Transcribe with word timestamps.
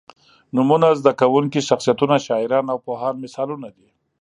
نومونه، 0.55 0.87
زده 0.99 1.11
کوونکي، 1.21 1.59
شخصیتونه، 1.69 2.15
شاعران 2.27 2.65
او 2.73 2.77
پوهان 2.85 3.15
مثالونه 3.23 3.69
دي. 3.75 3.87